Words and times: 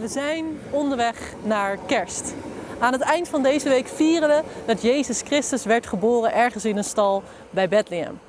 We 0.00 0.08
zijn 0.08 0.60
onderweg 0.70 1.34
naar 1.42 1.78
kerst. 1.86 2.34
Aan 2.78 2.92
het 2.92 3.00
eind 3.00 3.28
van 3.28 3.42
deze 3.42 3.68
week 3.68 3.88
vieren 3.88 4.28
we 4.28 4.42
dat 4.66 4.82
Jezus 4.82 5.20
Christus 5.20 5.64
werd 5.64 5.86
geboren 5.86 6.34
ergens 6.34 6.64
in 6.64 6.76
een 6.76 6.84
stal 6.84 7.22
bij 7.50 7.68
Bethlehem. 7.68 8.20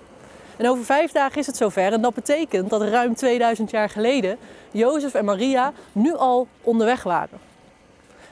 En 0.58 0.70
over 0.70 0.86
vijf 0.86 1.12
dagen 1.12 1.38
is 1.38 1.48
het 1.48 1.58
zover 1.58 1.94
en 1.94 2.02
dat 2.02 2.14
betekent 2.14 2.70
dat 2.70 2.82
ruim 2.82 3.16
2000 3.16 3.72
jaar 3.72 3.90
geleden 3.90 4.38
Jozef 4.72 5.14
en 5.14 5.26
Maria 5.26 5.74
nu 5.92 6.16
al 6.16 6.48
onderweg 6.62 7.04
waren. 7.04 7.40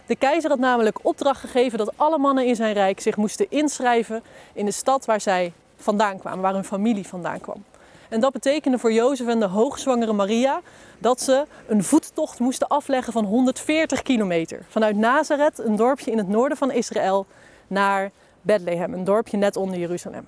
De 0.06 0.16
keizer 0.16 0.50
had 0.50 0.60
namelijk 0.60 1.00
opdracht 1.02 1.40
gegeven 1.40 1.78
dat 1.78 1.94
alle 1.96 2.18
mannen 2.18 2.46
in 2.46 2.56
zijn 2.56 2.74
rijk 2.74 3.00
zich 3.00 3.18
moesten 3.18 3.46
inschrijven 3.50 4.24
in 4.54 4.66
de 4.66 4.72
stad 4.72 5.06
waar 5.06 5.22
zij 5.22 5.54
vandaan 5.78 6.20
kwamen, 6.20 6.42
waar 6.42 6.54
hun 6.54 6.64
familie 6.64 7.08
vandaan 7.08 7.40
kwam. 7.40 7.64
En 8.10 8.20
dat 8.20 8.32
betekende 8.32 8.78
voor 8.78 8.94
Jozef 8.94 9.28
en 9.28 9.40
de 9.40 9.46
hoogzwangere 9.46 10.14
Maria 10.14 10.62
dat 10.98 11.22
ze 11.22 11.46
een 11.68 11.84
voettocht 11.84 12.40
moesten 12.40 12.68
afleggen 12.68 13.14
van 13.14 13.26
140 13.26 14.02
kilometer. 14.02 14.66
Vanuit 14.70 14.96
Nazareth, 14.96 15.60
een 15.60 15.76
dorpje 15.76 16.12
in 16.12 16.18
het 16.18 16.28
noorden 16.28 16.58
van 16.58 16.72
Israël, 16.72 17.26
naar 17.68 18.12
Bethlehem, 18.42 18.94
een 18.94 19.04
dorpje 19.04 19.38
net 19.38 19.56
onder 19.56 19.80
Jeruzalem. 19.80 20.28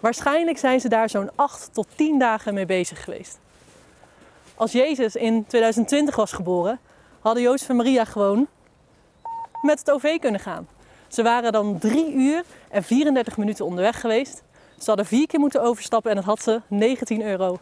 Waarschijnlijk 0.00 0.58
zijn 0.58 0.80
ze 0.80 0.88
daar 0.88 1.10
zo'n 1.10 1.30
8 1.34 1.68
tot 1.72 1.86
10 1.94 2.18
dagen 2.18 2.54
mee 2.54 2.66
bezig 2.66 3.04
geweest. 3.04 3.38
Als 4.54 4.72
Jezus 4.72 5.16
in 5.16 5.46
2020 5.46 6.16
was 6.16 6.32
geboren, 6.32 6.78
hadden 7.20 7.42
Jozef 7.42 7.68
en 7.68 7.76
Maria 7.76 8.04
gewoon 8.04 8.46
met 9.62 9.78
het 9.78 9.90
OV 9.90 10.18
kunnen 10.18 10.40
gaan. 10.40 10.68
Ze 11.08 11.22
waren 11.22 11.52
dan 11.52 11.78
3 11.78 12.12
uur 12.14 12.44
en 12.68 12.82
34 12.82 13.36
minuten 13.36 13.64
onderweg 13.64 14.00
geweest. 14.00 14.42
Ze 14.78 14.84
hadden 14.84 15.06
vier 15.06 15.26
keer 15.26 15.40
moeten 15.40 15.62
overstappen 15.62 16.10
en 16.10 16.16
het 16.16 16.26
had 16.26 16.42
ze 16.42 16.60
19,50 16.72 17.24
euro 17.24 17.58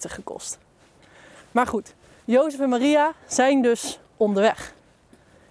gekost. 0.00 0.58
Maar 1.52 1.66
goed, 1.66 1.94
Jozef 2.24 2.60
en 2.60 2.68
Maria 2.68 3.12
zijn 3.26 3.62
dus 3.62 4.00
onderweg. 4.16 4.74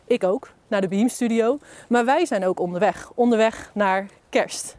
Ik 0.05 0.23
ook, 0.23 0.49
naar 0.67 0.81
de 0.81 0.87
Beam 0.87 1.09
Studio. 1.09 1.59
Maar 1.89 2.05
wij 2.05 2.25
zijn 2.25 2.45
ook 2.45 2.59
onderweg. 2.59 3.11
Onderweg 3.15 3.71
naar 3.73 4.07
kerst. 4.29 4.75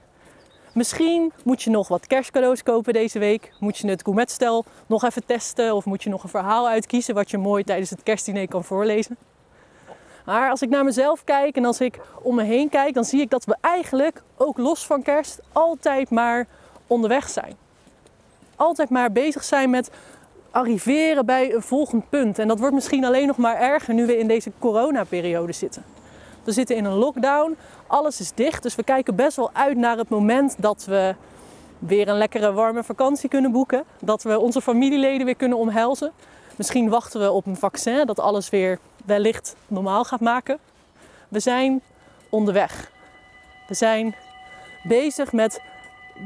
Misschien 0.75 1.33
moet 1.45 1.63
je 1.63 1.71
nog 1.71 1.89
wat 1.89 2.07
kerstcadeaus 2.07 2.63
kopen 2.63 2.93
deze 2.93 3.19
week. 3.19 3.53
Moet 3.61 3.79
je 3.79 3.89
het 3.89 4.03
gourmetstel 4.03 4.65
nog 4.87 5.05
even 5.05 5.27
testen. 5.27 5.75
Of 5.75 5.85
moet 5.85 6.03
je 6.03 6.11
nog 6.11 6.23
een 6.23 6.29
verhaal 6.29 6.69
uitkiezen 6.69 7.15
wat 7.15 7.31
je 7.31 7.39
mooi 7.39 7.65
tijdens 7.65 7.91
het 7.91 8.03
kerstdiner 8.03 8.49
kan 8.49 8.65
voorlezen. 8.65 9.17
Maar 10.29 10.51
als 10.51 10.63
ik 10.63 10.69
naar 10.69 10.85
mezelf 10.85 11.25
kijk 11.25 11.57
en 11.57 11.65
als 11.65 11.81
ik 11.81 12.01
om 12.23 12.35
me 12.35 12.43
heen 12.43 12.69
kijk, 12.69 12.95
dan 12.95 13.05
zie 13.05 13.21
ik 13.21 13.31
dat 13.31 13.45
we 13.45 13.57
eigenlijk, 13.61 14.23
ook 14.37 14.59
los 14.59 14.87
van 14.87 15.03
kerst, 15.03 15.41
altijd 15.53 16.11
maar 16.11 16.47
onderweg 16.87 17.29
zijn. 17.29 17.57
Altijd 18.57 18.89
maar 18.89 19.13
bezig 19.13 19.45
zijn 19.45 19.71
met 19.71 19.91
arriveren 20.51 21.27
bij 21.27 21.55
een 21.55 21.63
volgend 21.63 22.09
punt. 22.09 22.39
En 22.39 22.49
dat 22.49 22.59
wordt 22.59 22.75
misschien 22.75 23.05
alleen 23.05 23.27
nog 23.27 23.37
maar 23.37 23.57
erger 23.57 23.95
nu 23.95 24.07
we 24.07 24.19
in 24.19 24.29
deze 24.29 24.53
coronaperiode 24.59 25.53
zitten. 25.53 25.85
We 26.45 26.53
zitten 26.53 26.77
in 26.77 26.85
een 26.85 26.97
lockdown, 26.97 27.57
alles 27.87 28.21
is 28.21 28.33
dicht, 28.35 28.63
dus 28.63 28.75
we 28.75 28.83
kijken 28.83 29.15
best 29.15 29.37
wel 29.37 29.51
uit 29.53 29.77
naar 29.77 29.97
het 29.97 30.09
moment 30.09 30.55
dat 30.59 30.85
we 30.85 31.15
weer 31.79 32.09
een 32.09 32.19
lekkere 32.19 32.53
warme 32.53 32.85
vakantie 32.85 33.29
kunnen 33.29 33.53
boeken. 33.53 33.85
Dat 34.01 34.23
we 34.23 34.39
onze 34.39 34.61
familieleden 34.61 35.27
weer 35.27 35.37
kunnen 35.37 35.59
omhelzen. 35.59 36.13
Misschien 36.57 36.89
wachten 36.89 37.21
we 37.21 37.31
op 37.31 37.47
een 37.47 37.57
vaccin 37.57 38.07
dat 38.07 38.21
alles 38.21 38.51
weer 38.51 38.79
wellicht 39.09 39.57
normaal 39.67 40.05
gaat 40.05 40.21
maken. 40.21 40.59
We 41.29 41.41
zijn 41.41 41.83
onderweg. 42.29 42.91
We 43.67 43.75
zijn 43.75 44.15
bezig 44.83 45.33
met 45.33 45.61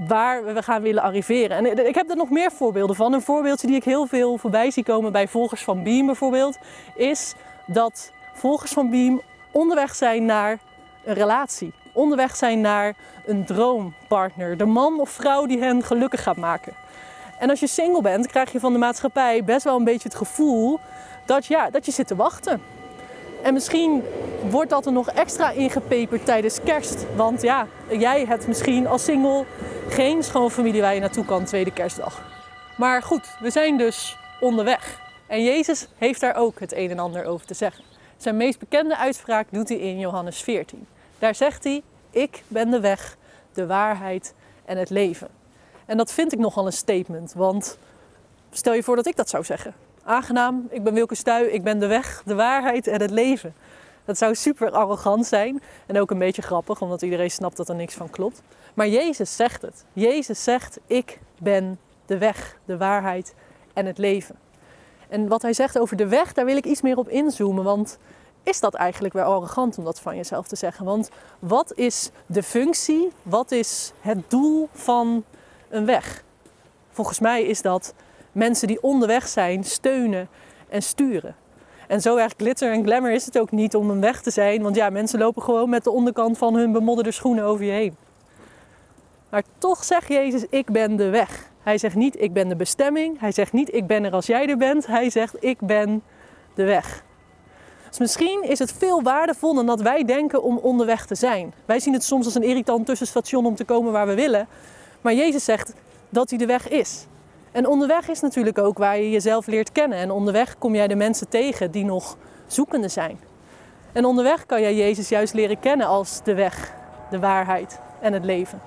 waar 0.09 0.45
we 0.55 0.63
gaan 0.63 0.83
willen 0.83 1.03
arriveren. 1.03 1.57
En 1.57 1.87
ik 1.87 1.95
heb 1.95 2.11
er 2.11 2.17
nog 2.17 2.31
meer 2.31 2.53
voorbeelden 2.53 2.97
van. 2.97 3.13
Een 3.13 3.23
voorbeeldje 3.23 3.67
die 3.67 3.77
ik 3.77 3.85
heel 3.85 4.07
veel 4.07 4.39
voorbij 4.39 4.71
zie 4.71 4.85
komen 4.85 5.13
bij 5.13 5.29
volgers 5.29 5.65
van 5.65 5.83
Beam 5.83 6.07
bijvoorbeeld, 6.07 6.59
is 6.95 7.35
dat 7.67 8.13
volgers 8.33 8.73
van 8.73 8.91
Beam 8.91 9.21
onderweg 9.51 9.95
zijn 9.95 10.25
naar 10.25 10.59
een 11.05 11.15
relatie. 11.15 11.73
Onderweg 11.93 12.37
zijn 12.37 12.61
naar 12.61 12.95
een 13.27 13.45
droompartner. 13.45 14.57
De 14.57 14.65
man 14.65 15.01
of 15.01 15.11
vrouw 15.11 15.47
die 15.47 15.59
hen 15.59 15.83
gelukkig 15.83 16.23
gaat 16.23 16.37
maken. 16.37 16.73
En 17.39 17.51
als 17.51 17.61
je 17.61 17.67
single 17.67 18.03
bent, 18.03 18.27
krijg 18.27 18.53
je 18.53 18.61
van 18.61 18.73
de 18.73 18.79
maatschappij 18.79 19.45
best 19.45 19.65
wel 19.65 19.77
een 19.77 19.85
beetje 19.85 20.09
het 20.09 20.19
gevoel 20.19 20.81
dat, 21.25 21.47
ja, 21.47 21.71
dat 21.71 21.87
je 21.87 21.93
zit 21.93 22.07
te 22.07 22.17
wachten. 22.17 22.61
En 23.43 23.53
misschien 23.53 24.03
wordt 24.51 24.71
dat 24.71 24.87
er 24.87 24.93
nog 24.93 25.09
extra 25.09 25.51
ingepeperd 25.51 26.25
tijdens 26.25 26.61
kerst. 26.65 27.07
Want 27.17 27.43
ja, 27.43 27.67
jij 27.91 28.25
hebt 28.25 28.47
misschien 28.47 28.87
als 28.87 29.05
single 29.05 29.45
geen 29.89 30.23
schoonfamilie 30.23 30.81
waar 30.81 30.95
je 30.95 31.01
naartoe 31.01 31.25
kan 31.25 31.45
tweede 31.45 31.73
kerstdag. 31.73 32.23
Maar 32.77 33.03
goed, 33.03 33.37
we 33.41 33.51
zijn 33.51 33.77
dus 33.77 34.19
onderweg. 34.41 35.01
En 35.27 35.45
Jezus 35.45 35.89
heeft 35.99 36.21
daar 36.21 36.37
ook 36.37 36.61
het 36.61 36.73
een 36.73 36.91
en 36.91 36.99
ander 36.99 37.25
over 37.25 37.47
te 37.47 37.55
zeggen. 37.55 37.85
Zijn 38.17 38.37
meest 38.37 38.59
bekende 38.59 38.97
uitspraak 38.97 39.47
doet 39.51 39.69
hij 39.69 39.79
in 39.79 39.99
Johannes 39.99 40.43
14. 40.43 40.87
Daar 41.19 41.35
zegt 41.35 41.65
hij: 41.65 41.83
Ik 42.11 42.43
ben 42.49 42.71
de 42.71 42.81
weg, 42.81 43.17
de 43.53 43.67
waarheid 43.67 44.35
en 44.65 44.77
het 44.77 44.91
leven. 44.91 45.29
En 45.87 45.97
dat 45.97 46.13
vind 46.13 46.33
ik 46.33 46.39
nogal 46.39 46.67
een 46.67 46.73
statement, 46.73 47.33
want 47.33 47.79
stel 48.51 48.75
je 48.75 48.83
voor 48.83 48.97
dat 48.97 49.07
ik 49.07 49.17
dat 49.17 49.29
zou 49.29 49.45
zeggen. 49.45 49.75
Aangenaam, 50.05 50.67
ik 50.71 50.83
ben 50.83 50.95
Wilke 50.95 51.15
Stuy, 51.15 51.43
ik 51.43 51.63
ben 51.63 51.79
de 51.79 51.87
weg, 51.87 52.23
de 52.25 52.35
waarheid 52.35 52.87
en 52.87 53.01
het 53.01 53.11
leven. 53.11 53.55
Dat 54.05 54.19
zou 54.19 54.35
super 54.35 54.71
arrogant 54.71 55.27
zijn 55.27 55.63
en 55.87 56.01
ook 56.01 56.11
een 56.11 56.19
beetje 56.19 56.43
grappig, 56.43 56.81
omdat 56.81 57.03
iedereen 57.03 57.31
snapt 57.31 57.57
dat 57.57 57.69
er 57.69 57.75
niks 57.75 57.95
van 57.95 58.11
klopt. 58.11 58.43
Maar 58.75 58.89
Jezus 58.89 59.37
zegt 59.37 59.63
het. 59.63 59.85
Jezus 59.93 60.45
zegt: 60.45 60.79
Ik 60.87 61.19
ben 61.39 61.79
de 62.07 62.19
weg, 62.19 62.59
de 62.65 62.77
waarheid 62.77 63.35
en 63.73 63.87
het 63.87 63.99
leven. 63.99 64.37
En 65.09 65.29
wat 65.29 65.43
hij 65.43 65.53
zegt 65.53 65.79
over 65.79 65.97
de 65.97 66.09
weg, 66.09 66.33
daar 66.33 66.45
wil 66.45 66.57
ik 66.57 66.67
iets 66.67 66.83
meer 66.83 66.97
op 66.97 67.09
inzoomen. 67.09 67.65
Want 67.65 67.99
is 68.43 68.61
dat 68.61 68.75
eigenlijk 68.75 69.15
wel 69.15 69.33
arrogant 69.33 69.79
om 69.79 69.85
dat 69.85 70.01
van 70.01 70.17
jezelf 70.17 70.47
te 70.47 70.57
zeggen? 70.57 70.85
Want 70.85 71.11
wat 71.39 71.73
is 71.75 72.11
de 72.27 72.43
functie, 72.43 73.13
wat 73.23 73.51
is 73.51 73.93
het 74.01 74.31
doel 74.31 74.69
van 74.73 75.25
een 75.69 75.87
weg? 75.87 76.25
Volgens 76.91 77.19
mij 77.19 77.43
is 77.43 77.63
dat 77.63 77.95
mensen 78.33 78.69
die 78.69 78.83
onderweg 78.83 79.29
zijn 79.29 79.65
steunen 79.65 80.29
en 80.69 80.83
sturen. 80.83 81.37
En 81.89 82.01
zo 82.01 82.17
erg 82.17 82.33
glitter 82.37 82.73
en 82.73 82.85
glamour 82.85 83.13
is 83.13 83.25
het 83.25 83.39
ook 83.39 83.51
niet 83.51 83.75
om 83.75 83.91
een 83.91 84.01
weg 84.01 84.23
te 84.23 84.31
zijn. 84.31 84.63
Want 84.63 84.77
ja, 84.77 84.91
mensen 84.91 85.19
lopen 85.19 85.43
gewoon 85.43 85.69
met 85.69 85.85
de 85.85 85.91
onderkant 85.91 86.39
van 86.39 86.55
hun 86.55 86.73
bemodderde 86.73 87.11
schoenen 87.11 87.45
over 87.45 87.65
je 87.65 87.71
heen. 87.71 87.97
Maar 89.29 89.43
toch 89.59 89.85
zegt 89.85 90.09
Jezus, 90.09 90.45
ik 90.51 90.71
ben 90.71 90.97
de 90.97 91.09
weg. 91.09 91.51
Hij 91.63 91.79
zegt 91.79 91.95
niet, 91.95 92.21
ik 92.21 92.33
ben 92.33 92.49
de 92.49 92.57
bestemming. 92.57 93.21
Hij 93.21 93.33
zegt 93.33 93.53
niet, 93.53 93.75
ik 93.75 93.87
ben 93.87 94.05
er 94.05 94.13
als 94.13 94.27
jij 94.27 94.49
er 94.49 94.57
bent. 94.57 94.87
Hij 94.87 95.11
zegt, 95.11 95.37
ik 95.45 95.59
ben 95.61 96.03
de 96.55 96.65
weg. 96.65 97.05
Dus 97.89 97.99
misschien 97.99 98.43
is 98.43 98.59
het 98.59 98.73
veel 98.73 99.03
waardevoller 99.03 99.57
dan 99.57 99.67
dat 99.67 99.81
wij 99.81 100.05
denken 100.05 100.43
om 100.43 100.59
onderweg 100.59 101.07
te 101.07 101.15
zijn. 101.15 101.55
Wij 101.65 101.81
zien 101.81 101.93
het 101.93 102.05
soms 102.05 102.25
als 102.25 102.35
een 102.35 102.43
irritant 102.43 102.87
tussenstation 102.87 103.47
om 103.47 103.55
te 103.55 103.65
komen 103.65 103.93
waar 103.93 104.07
we 104.07 104.15
willen. 104.15 104.49
Maar 105.01 105.15
Jezus 105.15 105.45
zegt 105.45 105.75
dat 106.09 106.31
hij 106.31 106.39
de 106.39 106.47
weg 106.47 106.69
is. 106.69 107.07
En 107.53 107.67
onderweg 107.67 108.09
is 108.09 108.21
natuurlijk 108.21 108.59
ook 108.59 108.79
waar 108.79 108.99
je 108.99 109.11
jezelf 109.11 109.47
leert 109.47 109.73
kennen. 109.73 109.99
En 109.99 110.11
onderweg 110.11 110.59
kom 110.59 110.75
jij 110.75 110.89
de 110.89 110.95
mensen 110.95 111.29
tegen 111.29 111.71
die 111.71 111.85
nog 111.85 112.17
zoekende 112.47 112.89
zijn. 112.89 113.21
En 113.93 114.05
onderweg 114.05 114.47
kan 114.47 114.61
jij 114.61 114.75
Jezus 114.75 115.09
juist 115.09 115.35
leren 115.35 115.61
kennen 115.61 115.87
als 115.87 116.21
de 116.25 116.35
weg, 116.35 116.75
de 117.11 117.19
waarheid 117.19 117.81
en 118.01 118.13
het 118.13 118.25
leven. 118.25 118.61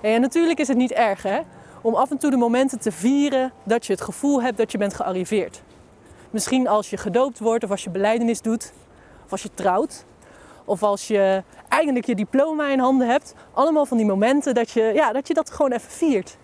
En 0.00 0.20
natuurlijk 0.20 0.58
is 0.58 0.68
het 0.68 0.76
niet 0.76 0.92
erg 0.92 1.22
hè, 1.22 1.40
om 1.80 1.94
af 1.94 2.10
en 2.10 2.18
toe 2.18 2.30
de 2.30 2.36
momenten 2.36 2.80
te 2.80 2.92
vieren 2.92 3.52
dat 3.62 3.86
je 3.86 3.92
het 3.92 4.02
gevoel 4.02 4.42
hebt 4.42 4.56
dat 4.56 4.72
je 4.72 4.78
bent 4.78 4.94
gearriveerd. 4.94 5.62
Misschien 6.30 6.68
als 6.68 6.90
je 6.90 6.96
gedoopt 6.96 7.38
wordt 7.38 7.64
of 7.64 7.70
als 7.70 7.84
je 7.84 7.90
beleidenis 7.90 8.40
doet 8.40 8.72
of 9.24 9.32
als 9.32 9.42
je 9.42 9.50
trouwt. 9.54 10.04
Of 10.64 10.82
als 10.82 11.08
je 11.08 11.42
eindelijk 11.68 12.06
je 12.06 12.14
diploma 12.14 12.68
in 12.68 12.78
handen 12.78 13.08
hebt. 13.08 13.34
Allemaal 13.52 13.86
van 13.86 13.96
die 13.96 14.06
momenten 14.06 14.54
dat 14.54 14.70
je, 14.70 14.90
ja, 14.94 15.12
dat, 15.12 15.28
je 15.28 15.34
dat 15.34 15.50
gewoon 15.50 15.72
even 15.72 15.90
viert. 15.90 16.36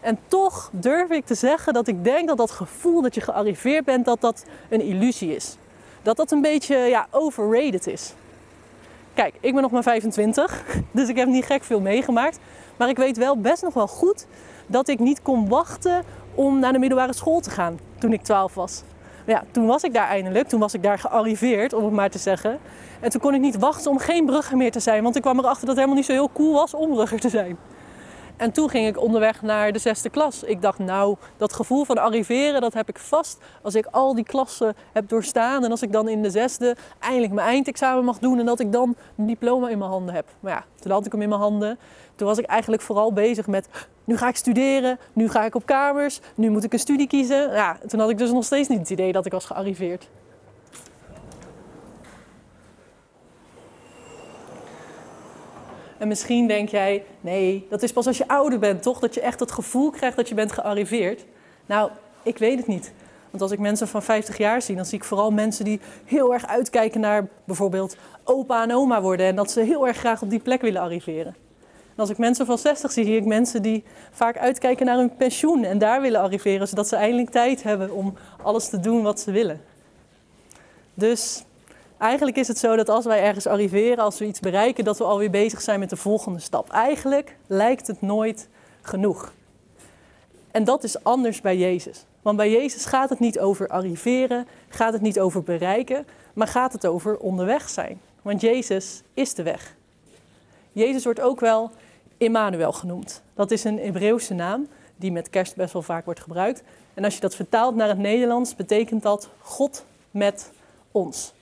En 0.00 0.18
toch 0.28 0.70
durf 0.72 1.10
ik 1.10 1.26
te 1.26 1.34
zeggen 1.34 1.72
dat 1.72 1.86
ik 1.86 2.04
denk 2.04 2.28
dat 2.28 2.36
dat 2.36 2.50
gevoel 2.50 3.02
dat 3.02 3.14
je 3.14 3.20
gearriveerd 3.20 3.84
bent, 3.84 4.04
dat 4.04 4.20
dat 4.20 4.44
een 4.68 4.80
illusie 4.80 5.34
is. 5.34 5.56
Dat 6.02 6.16
dat 6.16 6.30
een 6.30 6.40
beetje 6.40 6.76
ja, 6.76 7.06
overrated 7.10 7.86
is. 7.86 8.14
Kijk, 9.14 9.34
ik 9.40 9.52
ben 9.52 9.62
nog 9.62 9.70
maar 9.70 9.82
25, 9.82 10.64
dus 10.92 11.08
ik 11.08 11.16
heb 11.16 11.28
niet 11.28 11.44
gek 11.44 11.64
veel 11.64 11.80
meegemaakt. 11.80 12.38
Maar 12.76 12.88
ik 12.88 12.96
weet 12.96 13.16
wel 13.16 13.40
best 13.40 13.62
nog 13.62 13.74
wel 13.74 13.86
goed 13.86 14.26
dat 14.66 14.88
ik 14.88 14.98
niet 14.98 15.22
kon 15.22 15.48
wachten 15.48 16.04
om 16.34 16.58
naar 16.58 16.72
de 16.72 16.78
middelbare 16.78 17.14
school 17.14 17.40
te 17.40 17.50
gaan 17.50 17.78
toen 17.98 18.12
ik 18.12 18.22
12 18.22 18.54
was. 18.54 18.82
ja, 19.26 19.44
toen 19.50 19.66
was 19.66 19.82
ik 19.82 19.92
daar 19.92 20.08
eindelijk, 20.08 20.48
toen 20.48 20.60
was 20.60 20.74
ik 20.74 20.82
daar 20.82 20.98
gearriveerd, 20.98 21.72
om 21.72 21.84
het 21.84 21.92
maar 21.92 22.10
te 22.10 22.18
zeggen. 22.18 22.58
En 23.00 23.10
toen 23.10 23.20
kon 23.20 23.34
ik 23.34 23.40
niet 23.40 23.58
wachten 23.58 23.90
om 23.90 23.98
geen 23.98 24.26
brugger 24.26 24.56
meer 24.56 24.72
te 24.72 24.80
zijn, 24.80 25.02
want 25.02 25.16
ik 25.16 25.22
kwam 25.22 25.38
erachter 25.38 25.66
dat 25.66 25.68
het 25.68 25.76
helemaal 25.76 25.96
niet 25.96 26.06
zo 26.06 26.12
heel 26.12 26.30
cool 26.32 26.52
was 26.52 26.74
om 26.74 26.90
brugger 26.90 27.20
te 27.20 27.28
zijn. 27.28 27.58
En 28.40 28.52
toen 28.52 28.68
ging 28.70 28.86
ik 28.86 29.00
onderweg 29.00 29.42
naar 29.42 29.72
de 29.72 29.78
zesde 29.78 30.10
klas. 30.10 30.42
Ik 30.42 30.62
dacht, 30.62 30.78
nou, 30.78 31.16
dat 31.36 31.52
gevoel 31.52 31.84
van 31.84 31.98
arriveren, 31.98 32.60
dat 32.60 32.74
heb 32.74 32.88
ik 32.88 32.98
vast 32.98 33.38
als 33.62 33.74
ik 33.74 33.86
al 33.90 34.14
die 34.14 34.24
klassen 34.24 34.74
heb 34.92 35.08
doorstaan. 35.08 35.64
En 35.64 35.70
als 35.70 35.82
ik 35.82 35.92
dan 35.92 36.08
in 36.08 36.22
de 36.22 36.30
zesde 36.30 36.76
eindelijk 36.98 37.32
mijn 37.32 37.46
eindexamen 37.46 38.04
mag 38.04 38.18
doen 38.18 38.38
en 38.38 38.46
dat 38.46 38.60
ik 38.60 38.72
dan 38.72 38.96
een 39.16 39.26
diploma 39.26 39.68
in 39.68 39.78
mijn 39.78 39.90
handen 39.90 40.14
heb. 40.14 40.26
Maar 40.40 40.52
ja, 40.52 40.64
toen 40.80 40.92
had 40.92 41.06
ik 41.06 41.12
hem 41.12 41.22
in 41.22 41.28
mijn 41.28 41.40
handen. 41.40 41.78
Toen 42.14 42.26
was 42.26 42.38
ik 42.38 42.44
eigenlijk 42.44 42.82
vooral 42.82 43.12
bezig 43.12 43.46
met, 43.46 43.68
nu 44.04 44.16
ga 44.16 44.28
ik 44.28 44.36
studeren, 44.36 44.98
nu 45.12 45.28
ga 45.28 45.44
ik 45.44 45.54
op 45.54 45.66
kamers, 45.66 46.20
nu 46.34 46.50
moet 46.50 46.64
ik 46.64 46.72
een 46.72 46.78
studie 46.78 47.06
kiezen. 47.06 47.52
Ja, 47.52 47.78
toen 47.88 48.00
had 48.00 48.10
ik 48.10 48.18
dus 48.18 48.32
nog 48.32 48.44
steeds 48.44 48.68
niet 48.68 48.78
het 48.78 48.90
idee 48.90 49.12
dat 49.12 49.26
ik 49.26 49.32
was 49.32 49.44
gearriveerd. 49.44 50.08
En 56.00 56.08
misschien 56.08 56.46
denk 56.46 56.68
jij, 56.68 57.04
nee, 57.20 57.66
dat 57.70 57.82
is 57.82 57.92
pas 57.92 58.06
als 58.06 58.18
je 58.18 58.28
ouder 58.28 58.58
bent, 58.58 58.82
toch? 58.82 58.98
Dat 58.98 59.14
je 59.14 59.20
echt 59.20 59.40
het 59.40 59.52
gevoel 59.52 59.90
krijgt 59.90 60.16
dat 60.16 60.28
je 60.28 60.34
bent 60.34 60.52
gearriveerd. 60.52 61.24
Nou, 61.66 61.90
ik 62.22 62.38
weet 62.38 62.58
het 62.58 62.66
niet. 62.66 62.92
Want 63.30 63.42
als 63.42 63.50
ik 63.50 63.58
mensen 63.58 63.88
van 63.88 64.02
50 64.02 64.38
jaar 64.38 64.62
zie, 64.62 64.76
dan 64.76 64.84
zie 64.84 64.98
ik 64.98 65.04
vooral 65.04 65.30
mensen 65.30 65.64
die 65.64 65.80
heel 66.04 66.32
erg 66.32 66.46
uitkijken 66.46 67.00
naar 67.00 67.28
bijvoorbeeld 67.44 67.96
opa 68.24 68.62
en 68.62 68.74
oma 68.74 69.02
worden. 69.02 69.26
En 69.26 69.36
dat 69.36 69.50
ze 69.50 69.60
heel 69.60 69.86
erg 69.86 69.96
graag 69.96 70.22
op 70.22 70.30
die 70.30 70.38
plek 70.38 70.60
willen 70.60 70.80
arriveren. 70.80 71.34
En 71.68 71.96
als 71.96 72.10
ik 72.10 72.18
mensen 72.18 72.46
van 72.46 72.58
60 72.58 72.92
zie, 72.92 73.04
zie 73.04 73.16
ik 73.16 73.24
mensen 73.24 73.62
die 73.62 73.84
vaak 74.10 74.38
uitkijken 74.38 74.86
naar 74.86 74.96
hun 74.96 75.16
pensioen 75.16 75.64
en 75.64 75.78
daar 75.78 76.00
willen 76.00 76.20
arriveren, 76.20 76.68
zodat 76.68 76.88
ze 76.88 76.96
eindelijk 76.96 77.30
tijd 77.30 77.62
hebben 77.62 77.90
om 77.90 78.14
alles 78.42 78.68
te 78.68 78.80
doen 78.80 79.02
wat 79.02 79.20
ze 79.20 79.30
willen. 79.30 79.60
Dus 80.94 81.44
eigenlijk 82.00 82.36
is 82.36 82.48
het 82.48 82.58
zo 82.58 82.76
dat 82.76 82.88
als 82.88 83.04
wij 83.04 83.22
ergens 83.22 83.46
arriveren, 83.46 84.04
als 84.04 84.18
we 84.18 84.26
iets 84.26 84.40
bereiken, 84.40 84.84
dat 84.84 84.98
we 84.98 85.04
alweer 85.04 85.30
bezig 85.30 85.60
zijn 85.60 85.80
met 85.80 85.90
de 85.90 85.96
volgende 85.96 86.38
stap. 86.38 86.70
Eigenlijk 86.70 87.36
lijkt 87.46 87.86
het 87.86 88.00
nooit 88.00 88.48
genoeg. 88.80 89.32
En 90.50 90.64
dat 90.64 90.84
is 90.84 91.04
anders 91.04 91.40
bij 91.40 91.56
Jezus. 91.56 92.04
Want 92.22 92.36
bij 92.36 92.50
Jezus 92.50 92.84
gaat 92.84 93.10
het 93.10 93.18
niet 93.18 93.38
over 93.38 93.68
arriveren, 93.68 94.46
gaat 94.68 94.92
het 94.92 95.02
niet 95.02 95.20
over 95.20 95.42
bereiken, 95.42 96.06
maar 96.32 96.46
gaat 96.46 96.72
het 96.72 96.86
over 96.86 97.16
onderweg 97.18 97.68
zijn. 97.68 98.00
Want 98.22 98.40
Jezus 98.40 99.02
is 99.14 99.34
de 99.34 99.42
weg. 99.42 99.74
Jezus 100.72 101.04
wordt 101.04 101.20
ook 101.20 101.40
wel 101.40 101.70
Immanuel 102.16 102.72
genoemd. 102.72 103.22
Dat 103.34 103.50
is 103.50 103.64
een 103.64 103.78
Hebreeuwse 103.78 104.34
naam 104.34 104.68
die 104.96 105.12
met 105.12 105.30
kerst 105.30 105.56
best 105.56 105.72
wel 105.72 105.82
vaak 105.82 106.04
wordt 106.04 106.20
gebruikt. 106.20 106.62
En 106.94 107.04
als 107.04 107.14
je 107.14 107.20
dat 107.20 107.34
vertaalt 107.34 107.74
naar 107.74 107.88
het 107.88 107.98
Nederlands, 107.98 108.54
betekent 108.54 109.02
dat 109.02 109.28
God 109.38 109.84
met 110.10 110.50
ons. 110.90 111.32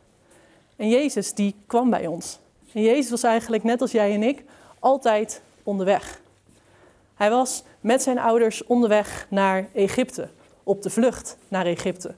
En 0.79 0.89
Jezus 0.89 1.35
die 1.35 1.55
kwam 1.67 1.91
bij 1.91 2.07
ons. 2.07 2.39
En 2.73 2.83
Jezus 2.83 3.11
was 3.11 3.23
eigenlijk 3.23 3.63
net 3.63 3.81
als 3.81 3.93
jij 3.93 4.15
en 4.15 4.23
ik 4.23 4.45
altijd 4.79 5.43
onderweg. 5.63 6.21
Hij 7.15 7.31
was 7.31 7.63
met 7.81 8.03
zijn 8.03 8.19
ouders 8.19 8.65
onderweg 8.65 9.27
naar 9.31 9.69
Egypte, 9.73 10.29
op 10.63 10.83
de 10.83 10.91
vlucht 10.91 11.37
naar 11.49 11.67
Egypte, 11.67 12.15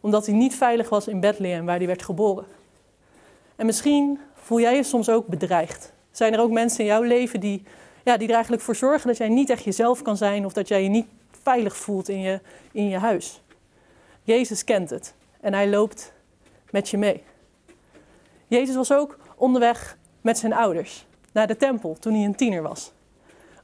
omdat 0.00 0.26
hij 0.26 0.34
niet 0.34 0.54
veilig 0.54 0.88
was 0.88 1.08
in 1.08 1.20
Bethlehem, 1.20 1.66
waar 1.66 1.76
hij 1.76 1.86
werd 1.86 2.02
geboren. 2.02 2.46
En 3.56 3.66
misschien 3.66 4.18
voel 4.34 4.60
jij 4.60 4.76
je 4.76 4.82
soms 4.82 5.08
ook 5.08 5.26
bedreigd. 5.26 5.92
Zijn 6.10 6.32
er 6.32 6.40
ook 6.40 6.50
mensen 6.50 6.80
in 6.80 6.86
jouw 6.86 7.02
leven 7.02 7.40
die, 7.40 7.62
ja, 8.04 8.16
die 8.16 8.28
er 8.28 8.34
eigenlijk 8.34 8.62
voor 8.62 8.76
zorgen 8.76 9.06
dat 9.06 9.16
jij 9.16 9.28
niet 9.28 9.50
echt 9.50 9.64
jezelf 9.64 10.02
kan 10.02 10.16
zijn 10.16 10.44
of 10.44 10.52
dat 10.52 10.68
jij 10.68 10.82
je 10.82 10.88
niet 10.88 11.06
veilig 11.42 11.76
voelt 11.76 12.08
in 12.08 12.20
je, 12.20 12.40
in 12.72 12.88
je 12.88 12.98
huis? 12.98 13.42
Jezus 14.22 14.64
kent 14.64 14.90
het 14.90 15.14
en 15.40 15.54
hij 15.54 15.68
loopt 15.68 16.12
met 16.70 16.88
je 16.88 16.98
mee. 16.98 17.22
Jezus 18.46 18.74
was 18.74 18.92
ook 18.92 19.18
onderweg 19.36 19.98
met 20.20 20.38
zijn 20.38 20.52
ouders 20.52 21.06
naar 21.32 21.46
de 21.46 21.56
tempel 21.56 21.96
toen 22.00 22.14
hij 22.14 22.24
een 22.24 22.34
tiener 22.34 22.62
was. 22.62 22.92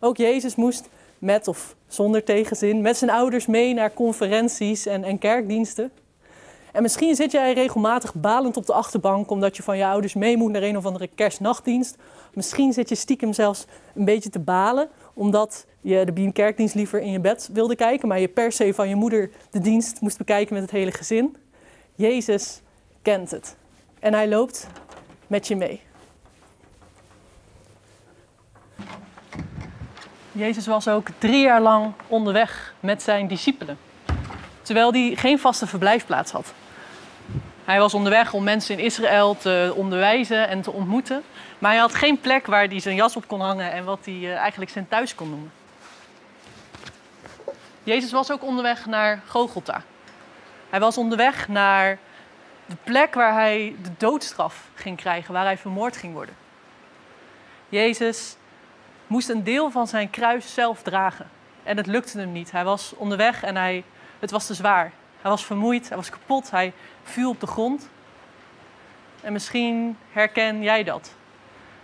Ook 0.00 0.16
Jezus 0.16 0.54
moest 0.54 0.88
met 1.18 1.48
of 1.48 1.76
zonder 1.86 2.24
tegenzin 2.24 2.80
met 2.80 2.96
zijn 2.96 3.10
ouders 3.10 3.46
mee 3.46 3.74
naar 3.74 3.92
conferenties 3.92 4.86
en, 4.86 5.04
en 5.04 5.18
kerkdiensten. 5.18 5.92
En 6.72 6.82
misschien 6.82 7.14
zit 7.14 7.32
jij 7.32 7.52
regelmatig 7.52 8.14
balend 8.14 8.56
op 8.56 8.66
de 8.66 8.72
achterbank 8.72 9.30
omdat 9.30 9.56
je 9.56 9.62
van 9.62 9.76
je 9.76 9.84
ouders 9.84 10.14
mee 10.14 10.36
moet 10.36 10.52
naar 10.52 10.62
een 10.62 10.76
of 10.76 10.86
andere 10.86 11.06
kerstnachtdienst. 11.14 11.96
Misschien 12.34 12.72
zit 12.72 12.88
je 12.88 12.94
stiekem 12.94 13.32
zelfs 13.32 13.64
een 13.94 14.04
beetje 14.04 14.30
te 14.30 14.38
balen 14.38 14.88
omdat 15.14 15.66
je 15.80 16.04
de 16.04 16.12
Bien 16.12 16.32
Kerkdienst 16.32 16.74
liever 16.74 17.00
in 17.00 17.10
je 17.10 17.20
bed 17.20 17.50
wilde 17.52 17.76
kijken, 17.76 18.08
maar 18.08 18.20
je 18.20 18.28
per 18.28 18.52
se 18.52 18.74
van 18.74 18.88
je 18.88 18.94
moeder 18.94 19.30
de 19.50 19.58
dienst 19.58 20.00
moest 20.00 20.18
bekijken 20.18 20.54
met 20.54 20.62
het 20.62 20.72
hele 20.72 20.92
gezin. 20.92 21.36
Jezus 21.94 22.60
kent 23.02 23.30
het 23.30 23.56
en 24.00 24.14
hij 24.14 24.29
loopt 24.29 24.67
met 25.26 25.49
je 25.49 25.56
mee. 25.56 25.82
Jezus 30.32 30.67
was 30.67 30.88
ook 30.88 31.08
drie 31.19 31.43
jaar 31.43 31.61
lang 31.61 31.93
onderweg 32.06 32.75
met 32.81 33.02
zijn 33.02 33.29
discipelen, 33.29 33.79
terwijl 34.62 34.93
hij 34.93 35.12
geen 35.17 35.38
vaste 35.38 35.67
verblijfplaats 35.67 36.32
had. 36.32 36.52
Hij 37.64 37.79
was 37.79 37.94
onderweg 37.94 38.32
om 38.32 38.44
mensen 38.44 38.79
in 38.79 38.85
Israël 38.85 39.37
te 39.37 39.73
onderwijzen 39.76 40.49
en 40.49 40.61
te 40.61 40.70
ontmoeten, 40.70 41.23
maar 41.58 41.70
hij 41.70 41.81
had 41.81 41.94
geen 41.94 42.20
plek 42.20 42.47
waar 42.47 42.64
hij 42.64 42.81
zijn 42.81 42.97
jas 42.97 43.17
op 43.17 43.29
kon 43.29 43.41
hangen 43.41 43.73
en 43.73 43.85
wat 43.85 43.99
hij 44.05 44.14
eh, 44.14 44.37
eigenlijk 44.37 44.70
zijn 44.70 44.88
thuis 44.88 45.14
kon 45.14 45.29
noemen. 45.29 45.52
Jezus 47.82 48.12
was 48.12 48.31
ook 48.31 48.44
onderweg 48.44 48.87
naar 48.87 49.23
Gogolta. 49.26 49.82
Hij 50.70 50.81
was 50.81 50.99
onderweg 50.99 51.49
naar 51.49 51.99
de 52.70 52.76
plek 52.84 53.14
waar 53.14 53.32
hij 53.32 53.76
de 53.82 53.90
doodstraf 53.96 54.69
ging 54.75 54.96
krijgen, 54.96 55.32
waar 55.32 55.44
hij 55.44 55.58
vermoord 55.58 55.96
ging 55.96 56.12
worden. 56.12 56.34
Jezus 57.69 58.37
moest 59.06 59.28
een 59.28 59.44
deel 59.44 59.70
van 59.70 59.87
zijn 59.87 60.11
kruis 60.11 60.55
zelf 60.55 60.82
dragen. 60.82 61.31
En 61.62 61.76
het 61.76 61.87
lukte 61.87 62.19
hem 62.19 62.32
niet. 62.32 62.50
Hij 62.50 62.64
was 62.64 62.93
onderweg 62.96 63.43
en 63.43 63.56
hij, 63.56 63.84
het 64.19 64.31
was 64.31 64.46
te 64.46 64.55
zwaar. 64.55 64.93
Hij 65.20 65.31
was 65.31 65.44
vermoeid, 65.44 65.88
hij 65.88 65.96
was 65.96 66.11
kapot, 66.11 66.50
hij 66.50 66.72
viel 67.02 67.31
op 67.31 67.40
de 67.40 67.46
grond. 67.46 67.88
En 69.20 69.32
misschien 69.32 69.96
herken 70.12 70.62
jij 70.62 70.84
dat. 70.84 71.14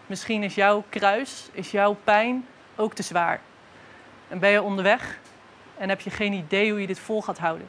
Misschien 0.07 0.43
is 0.43 0.55
jouw 0.55 0.85
kruis, 0.89 1.49
is 1.53 1.71
jouw 1.71 1.97
pijn 2.05 2.47
ook 2.77 2.95
te 2.95 3.03
zwaar. 3.03 3.41
En 4.29 4.39
ben 4.39 4.51
je 4.51 4.63
onderweg 4.63 5.19
en 5.79 5.89
heb 5.89 6.01
je 6.01 6.11
geen 6.11 6.33
idee 6.33 6.71
hoe 6.71 6.81
je 6.81 6.87
dit 6.87 6.99
vol 6.99 7.23
gaat 7.23 7.39
houden. 7.39 7.69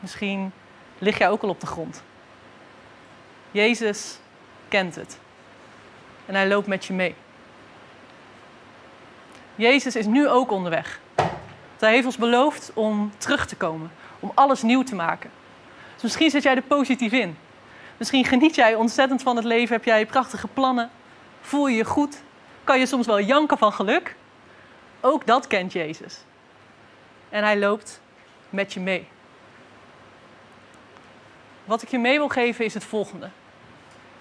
Misschien 0.00 0.52
lig 0.98 1.18
jij 1.18 1.28
ook 1.28 1.42
al 1.42 1.48
op 1.48 1.60
de 1.60 1.66
grond. 1.66 2.02
Jezus 3.50 4.18
kent 4.68 4.94
het. 4.94 5.18
En 6.26 6.34
hij 6.34 6.48
loopt 6.48 6.66
met 6.66 6.84
je 6.84 6.92
mee. 6.92 7.14
Jezus 9.54 9.96
is 9.96 10.06
nu 10.06 10.28
ook 10.28 10.50
onderweg. 10.50 11.00
Hij 11.78 11.92
heeft 11.92 12.06
ons 12.06 12.16
beloofd 12.16 12.70
om 12.74 13.12
terug 13.18 13.46
te 13.46 13.56
komen, 13.56 13.90
om 14.20 14.32
alles 14.34 14.62
nieuw 14.62 14.82
te 14.82 14.94
maken. 14.94 15.30
Dus 15.94 16.02
misschien 16.02 16.30
zit 16.30 16.42
jij 16.42 16.56
er 16.56 16.62
positief 16.62 17.12
in. 17.12 17.36
Misschien 17.96 18.24
geniet 18.24 18.54
jij 18.54 18.74
ontzettend 18.74 19.22
van 19.22 19.36
het 19.36 19.44
leven, 19.44 19.76
heb 19.76 19.84
jij 19.84 20.06
prachtige 20.06 20.46
plannen, 20.46 20.90
voel 21.40 21.66
je 21.66 21.76
je 21.76 21.84
goed, 21.84 22.22
kan 22.64 22.78
je 22.78 22.86
soms 22.86 23.06
wel 23.06 23.20
janken 23.20 23.58
van 23.58 23.72
geluk. 23.72 24.16
Ook 25.00 25.26
dat 25.26 25.46
kent 25.46 25.72
Jezus. 25.72 26.18
En 27.28 27.44
hij 27.44 27.58
loopt 27.58 28.00
met 28.50 28.72
je 28.72 28.80
mee. 28.80 29.08
Wat 31.66 31.82
ik 31.82 31.88
je 31.88 31.98
mee 31.98 32.18
wil 32.18 32.28
geven 32.28 32.64
is 32.64 32.74
het 32.74 32.84
volgende. 32.84 33.28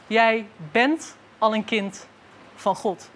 Jij 0.08 0.48
bent 0.72 1.16
al 1.38 1.54
een 1.54 1.66
kind 1.66 2.08
van 2.56 2.76
God. 2.76 3.10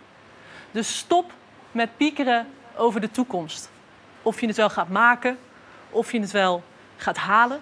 Dus 0.71 0.97
stop 0.97 1.31
met 1.71 1.97
piekeren 1.97 2.47
over 2.77 3.01
de 3.01 3.11
toekomst. 3.11 3.69
Of 4.21 4.41
je 4.41 4.47
het 4.47 4.55
wel 4.55 4.69
gaat 4.69 4.89
maken, 4.89 5.39
of 5.89 6.11
je 6.11 6.19
het 6.19 6.31
wel 6.31 6.63
gaat 6.97 7.17
halen. 7.17 7.61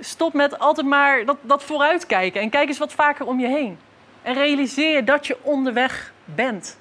Stop 0.00 0.32
met 0.32 0.58
altijd 0.58 0.86
maar 0.86 1.24
dat, 1.24 1.36
dat 1.40 1.62
vooruitkijken 1.62 2.40
en 2.40 2.50
kijk 2.50 2.68
eens 2.68 2.78
wat 2.78 2.92
vaker 2.92 3.26
om 3.26 3.40
je 3.40 3.48
heen. 3.48 3.78
En 4.22 4.34
realiseer 4.34 5.04
dat 5.04 5.26
je 5.26 5.38
onderweg 5.42 6.12
bent. 6.24 6.78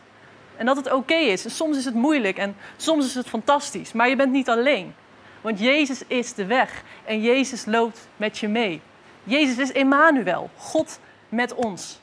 En 0.55 0.65
dat 0.65 0.75
het 0.75 0.91
oké 0.91 1.13
is. 1.13 1.45
En 1.45 1.51
soms 1.51 1.77
is 1.77 1.85
het 1.85 1.93
moeilijk 1.93 2.37
en 2.37 2.55
soms 2.77 3.05
is 3.05 3.15
het 3.15 3.27
fantastisch. 3.27 3.93
Maar 3.93 4.09
je 4.09 4.15
bent 4.15 4.31
niet 4.31 4.49
alleen. 4.49 4.95
Want 5.43 5.59
Jezus 5.59 6.03
is 6.07 6.33
de 6.33 6.45
weg 6.45 6.83
en 7.05 7.21
Jezus 7.21 7.65
loopt 7.65 8.07
met 8.17 8.37
je 8.37 8.47
mee. 8.47 8.81
Jezus 9.23 9.57
is 9.57 9.71
Emmanuel, 9.71 10.49
God 10.57 10.99
met 11.29 11.53
ons. 11.53 11.99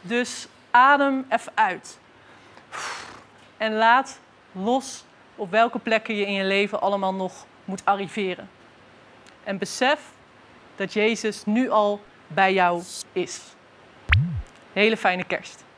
Dus 0.00 0.48
adem 0.70 1.26
even 1.28 1.52
uit. 1.54 1.98
En 3.56 3.74
laat 3.74 4.20
los 4.52 5.04
op 5.34 5.50
welke 5.50 5.78
plekken 5.78 6.14
je 6.14 6.26
in 6.26 6.32
je 6.32 6.44
leven 6.44 6.80
allemaal 6.80 7.14
nog 7.14 7.46
moet 7.64 7.84
arriveren. 7.84 8.48
En 9.44 9.58
besef 9.58 10.00
dat 10.76 10.92
Jezus 10.92 11.44
nu 11.44 11.70
al 11.70 12.00
bij 12.26 12.52
jou 12.52 12.82
is. 13.12 13.40
Hele 14.72 14.96
fijne 14.96 15.24
kerst. 15.24 15.64